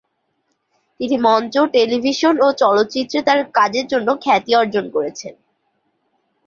তিনি 0.99 1.15
মঞ্চ, 1.17 1.53
টেলিভিশন 1.73 2.35
ও 2.41 2.47
চলচ্চিত্রে 2.53 3.19
তার 3.21 3.39
কাজের 3.53 3.85
জন্য 3.87 4.07
খ্যাতি 4.23 4.51
অর্জন 4.55 4.85
করেছেন। 4.89 5.33